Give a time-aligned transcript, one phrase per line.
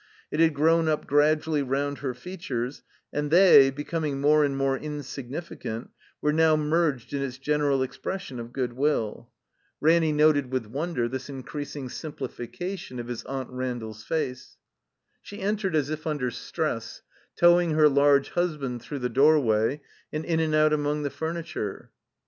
[0.31, 2.81] It had grown up gradually round her features,
[3.13, 5.91] and they, becoming more and more insignificant,
[6.23, 9.29] were now merged in its general expression of good will.
[9.79, 14.03] Ranny noted 47 THE COMBINED MAZE with wonder this increasing simplification of his Aunt Randall's
[14.03, 14.57] face.
[15.21, 17.03] She entered as if under stress,
[17.35, 19.81] towing her large husband through the doorway,
[20.11, 21.91] and in and out among the furniture.